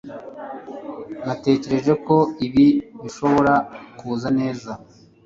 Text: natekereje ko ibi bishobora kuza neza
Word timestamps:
natekereje 1.25 1.93
ko 2.05 2.17
ibi 2.45 2.67
bishobora 3.01 3.53
kuza 3.97 4.29
neza 4.39 4.71